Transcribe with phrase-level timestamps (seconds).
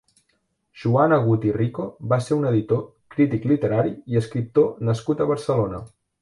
[0.83, 2.81] Joan Agut i Rico va ser un editor,
[3.17, 5.85] crític literari i escriptor nascut a Barcelona.